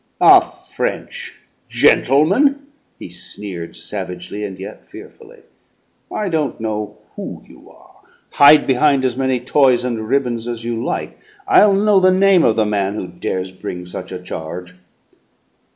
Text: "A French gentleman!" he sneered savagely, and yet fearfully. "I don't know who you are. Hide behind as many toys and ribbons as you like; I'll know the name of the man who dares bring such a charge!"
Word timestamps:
"A 0.19 0.41
French 0.41 1.41
gentleman!" 1.69 2.65
he 2.97 3.07
sneered 3.07 3.75
savagely, 3.75 4.43
and 4.43 4.57
yet 4.57 4.89
fearfully. 4.89 5.41
"I 6.11 6.27
don't 6.27 6.59
know 6.59 6.97
who 7.15 7.43
you 7.47 7.69
are. 7.69 7.97
Hide 8.31 8.65
behind 8.65 9.05
as 9.05 9.15
many 9.15 9.39
toys 9.39 9.85
and 9.85 10.07
ribbons 10.07 10.47
as 10.47 10.63
you 10.63 10.83
like; 10.83 11.19
I'll 11.47 11.75
know 11.75 11.99
the 11.99 12.09
name 12.09 12.43
of 12.43 12.55
the 12.55 12.65
man 12.65 12.95
who 12.95 13.05
dares 13.09 13.51
bring 13.51 13.85
such 13.85 14.11
a 14.11 14.17
charge!" 14.17 14.73